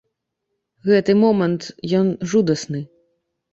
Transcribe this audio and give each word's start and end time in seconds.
Гэты 0.87 1.15
момант, 1.23 1.69
ён 2.01 2.11
жудасны. 2.35 2.85